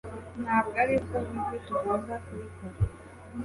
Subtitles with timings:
[0.43, 2.77] Ntabwo aribwo buryo tugomba kubikora